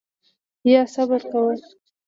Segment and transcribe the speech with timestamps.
[0.65, 1.57] ایا صبر کوئ؟